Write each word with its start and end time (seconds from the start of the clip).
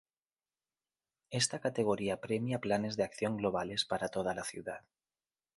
Esta 1.39 1.57
categoría 1.59 2.19
premia 2.21 2.57
planes 2.59 2.97
de 2.97 3.03
acción 3.03 3.37
globales 3.37 3.85
para 3.85 4.07
toda 4.09 4.33
la 4.33 4.43
ciudad. 4.43 4.83